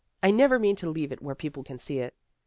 [0.23, 2.15] I never mean to leave it where people can see it."